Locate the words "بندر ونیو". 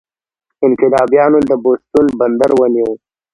2.19-2.89